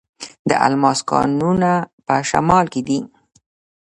[0.49, 1.71] د الماس کانونه
[2.05, 2.99] په شمال کې دي.